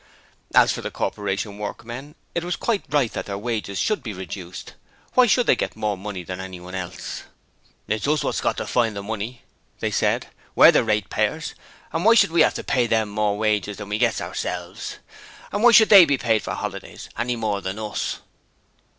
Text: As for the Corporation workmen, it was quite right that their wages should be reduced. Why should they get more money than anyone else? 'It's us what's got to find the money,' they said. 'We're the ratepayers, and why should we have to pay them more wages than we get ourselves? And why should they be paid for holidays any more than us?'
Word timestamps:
As 0.55 0.71
for 0.71 0.81
the 0.81 0.89
Corporation 0.89 1.59
workmen, 1.59 2.15
it 2.33 2.43
was 2.43 2.55
quite 2.55 2.83
right 2.89 3.13
that 3.13 3.27
their 3.27 3.37
wages 3.37 3.77
should 3.77 4.01
be 4.01 4.13
reduced. 4.13 4.73
Why 5.13 5.27
should 5.27 5.45
they 5.45 5.55
get 5.55 5.75
more 5.75 5.95
money 5.95 6.23
than 6.23 6.39
anyone 6.41 6.73
else? 6.73 7.25
'It's 7.87 8.07
us 8.07 8.23
what's 8.23 8.41
got 8.41 8.57
to 8.57 8.65
find 8.65 8.95
the 8.95 9.03
money,' 9.03 9.43
they 9.79 9.91
said. 9.91 10.25
'We're 10.55 10.71
the 10.71 10.83
ratepayers, 10.83 11.53
and 11.93 12.03
why 12.03 12.15
should 12.15 12.31
we 12.31 12.41
have 12.41 12.55
to 12.55 12.63
pay 12.63 12.87
them 12.87 13.09
more 13.09 13.37
wages 13.37 13.77
than 13.77 13.89
we 13.89 13.99
get 13.99 14.21
ourselves? 14.21 14.97
And 15.51 15.61
why 15.61 15.71
should 15.71 15.89
they 15.89 16.05
be 16.05 16.17
paid 16.17 16.41
for 16.41 16.55
holidays 16.55 17.07
any 17.15 17.35
more 17.35 17.61
than 17.61 17.77
us?' 17.77 18.21